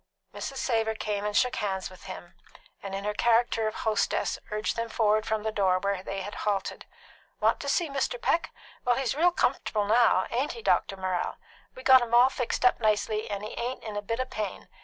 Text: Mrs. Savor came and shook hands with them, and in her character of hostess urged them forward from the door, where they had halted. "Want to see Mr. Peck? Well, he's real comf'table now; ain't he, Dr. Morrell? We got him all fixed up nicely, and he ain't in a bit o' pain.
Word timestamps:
Mrs. 0.33 0.57
Savor 0.57 0.95
came 0.95 1.25
and 1.25 1.37
shook 1.37 1.57
hands 1.57 1.91
with 1.91 2.07
them, 2.07 2.33
and 2.81 2.95
in 2.95 3.03
her 3.03 3.13
character 3.13 3.67
of 3.67 3.75
hostess 3.75 4.39
urged 4.49 4.75
them 4.75 4.89
forward 4.89 5.27
from 5.27 5.43
the 5.43 5.51
door, 5.51 5.77
where 5.77 6.01
they 6.01 6.21
had 6.23 6.33
halted. 6.41 6.87
"Want 7.39 7.59
to 7.59 7.69
see 7.69 7.87
Mr. 7.87 8.19
Peck? 8.19 8.49
Well, 8.83 8.95
he's 8.95 9.13
real 9.13 9.31
comf'table 9.31 9.85
now; 9.87 10.25
ain't 10.31 10.53
he, 10.53 10.63
Dr. 10.63 10.97
Morrell? 10.97 11.37
We 11.75 11.83
got 11.83 12.01
him 12.01 12.15
all 12.15 12.29
fixed 12.29 12.65
up 12.65 12.79
nicely, 12.79 13.29
and 13.29 13.43
he 13.43 13.51
ain't 13.59 13.83
in 13.83 13.95
a 13.95 14.01
bit 14.01 14.19
o' 14.19 14.25
pain. 14.25 14.69